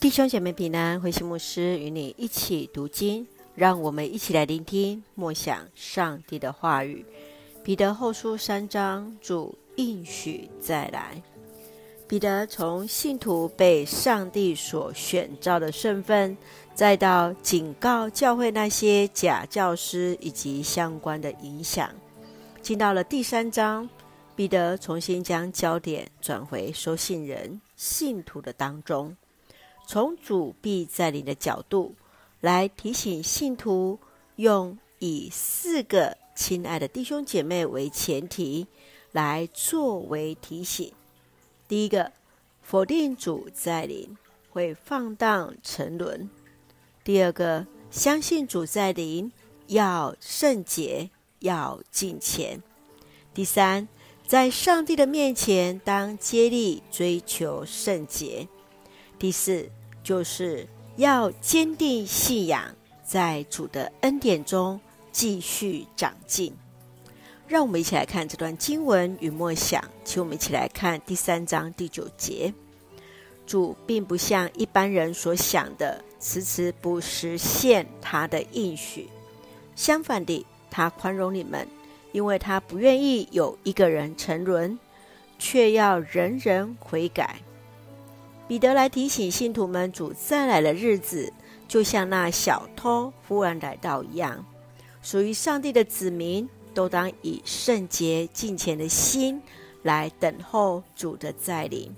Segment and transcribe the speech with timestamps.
[0.00, 7.04] 弟兄姐妹平安，慧馨牧师与你一起读经，让我们一起来聆听默想上帝的话语。
[7.64, 11.20] 彼得后书三章，主应许再来。
[12.06, 16.38] 彼得从信徒被上帝所选召的身份，
[16.76, 21.90] 再到警告教会那些假教师以及相关的影响，
[22.62, 23.90] 进到了第三章，
[24.36, 29.16] 彼得重新将焦点转回收信人信徒的当中。
[29.90, 31.94] 从主必再临的角度
[32.42, 33.98] 来提醒信徒，
[34.36, 38.66] 用以四个亲爱的弟兄姐妹为前提
[39.12, 40.92] 来作为提醒。
[41.66, 42.12] 第一个，
[42.60, 44.14] 否定主在临
[44.50, 46.28] 会放荡沉沦；
[47.02, 49.32] 第二个，相信主在临
[49.68, 51.08] 要圣洁，
[51.38, 52.60] 要敬虔；
[53.32, 53.88] 第三，
[54.26, 58.46] 在上帝的面前当竭力追求圣洁；
[59.18, 59.68] 第四。
[60.00, 64.80] 就是要坚定信仰，在主的恩典中
[65.12, 66.56] 继续长进。
[67.46, 72.54] 让我们一起来看这段经文与默想，请我们一起来看第三章第九节。
[73.46, 79.10] 主并不像一般人所想的，迟迟不实现他的应许。
[79.76, 81.68] 相反的，他宽容你们，
[82.12, 84.78] 因为他不愿意有一个人沉沦，
[85.38, 87.40] 却要人人悔改。
[88.48, 91.30] 彼得来提醒信徒们，主再来的日子，
[91.68, 94.42] 就像那小偷忽然来到一样。
[95.02, 99.42] 属于上帝的子民，都当以圣洁敬虔的心
[99.82, 101.94] 来等候主的再临。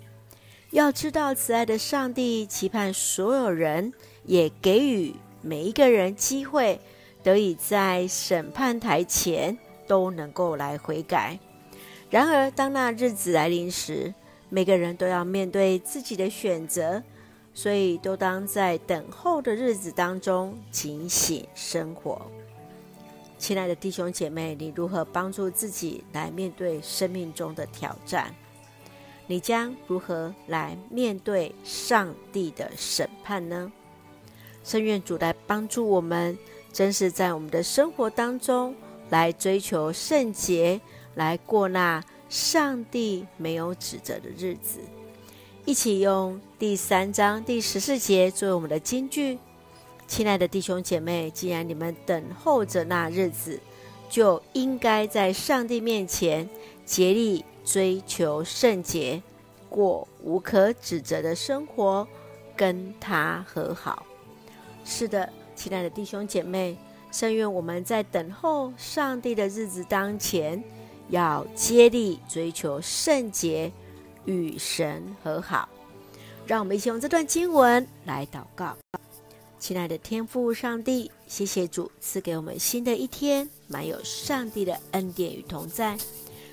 [0.71, 3.93] 要知道，慈爱的上帝期盼所有人，
[4.25, 6.81] 也给予每一个人机会，
[7.23, 11.39] 得以在审判台前都能够来悔改。
[12.11, 14.13] 然而，当那日子来临时，
[14.53, 17.01] 每个人都要面对自己的选择，
[17.55, 22.21] 所以都当在等候的日子当中警醒生活。
[23.39, 28.35] 亲爱的弟兄姐妹，你如何帮助自己来面对生命中的挑战？
[29.29, 33.71] 你将如何来面对上帝的审判呢？
[34.65, 36.37] 圣愿主来帮助我们，
[36.73, 38.75] 真是在我们的生活当中
[39.11, 40.81] 来追求圣洁，
[41.15, 42.03] 来过那。
[42.31, 44.79] 上帝没有指责的日子，
[45.65, 49.37] 一起用第三章第十四节作为我们的金句。
[50.07, 53.59] 亲爱的弟兄姐妹，既然你们等候着那日子，
[54.09, 56.49] 就应该在上帝面前
[56.87, 59.21] 竭力追求圣洁，
[59.69, 62.07] 过无可指责的生活，
[62.57, 64.07] 跟他和好。
[64.85, 66.79] 是的，亲爱的弟兄姐妹，
[67.11, 70.63] 圣愿我们在等候上帝的日子当前。
[71.11, 73.71] 要竭力追求圣洁，
[74.25, 75.69] 与神和好。
[76.47, 78.77] 让我们一起用这段经文来祷告。
[79.59, 85.99] 亲爱的天父上帝，谢谢主赐给我们新的一天，满有上帝的恩典与同在。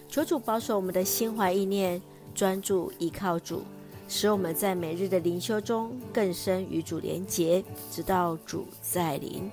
[0.09, 2.01] 求主保守我们的心怀意念，
[2.35, 3.63] 专注依靠主，
[4.09, 9.50] 使我们在每日的灵修中更深与主连结，直到主再临。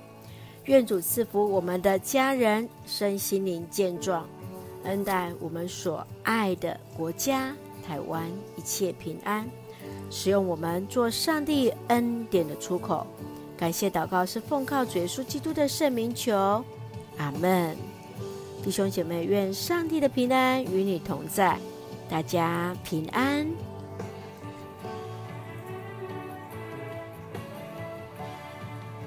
[0.65, 4.27] 愿主赐福我们的家人身心灵健壮。
[4.85, 7.53] 恩待我们所爱的国家
[7.85, 8.23] 台湾
[8.55, 9.45] 一切平安，
[10.09, 13.05] 使用我们做上帝恩典的出口。
[13.57, 16.63] 感谢祷告是奉靠主耶稣基督的圣名求，
[17.17, 17.75] 阿门。
[18.63, 21.57] 弟兄姐妹，愿上帝的平安与你同在，
[22.09, 23.45] 大家平安。